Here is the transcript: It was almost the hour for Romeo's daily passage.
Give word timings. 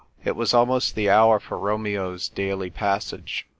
It 0.25 0.35
was 0.35 0.51
almost 0.51 0.95
the 0.95 1.11
hour 1.11 1.39
for 1.39 1.59
Romeo's 1.59 2.27
daily 2.27 2.71
passage. 2.71 3.45